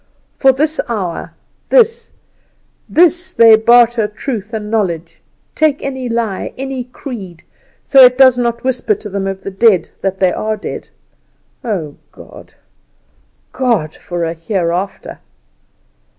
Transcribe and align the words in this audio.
For 0.35 0.51
this 0.51 0.81
hour 0.89 1.35
this, 1.69 2.11
this 2.89 3.35
they 3.35 3.55
barter 3.55 4.07
truth 4.07 4.51
and 4.51 4.71
knowledge, 4.71 5.21
take 5.53 5.83
any 5.83 6.09
lie, 6.09 6.55
any 6.57 6.85
creed, 6.85 7.43
so 7.83 8.03
it 8.03 8.17
does 8.17 8.35
not 8.35 8.63
whisper 8.63 8.95
to 8.95 9.09
them 9.09 9.27
of 9.27 9.43
the 9.43 9.51
dead 9.51 9.91
that 10.01 10.19
they 10.19 10.33
are 10.33 10.57
dead! 10.57 10.89
Oh, 11.63 11.97
God! 13.51 13.93
for 13.93 14.23
a 14.23 14.33
Hereafter!" 14.33 15.19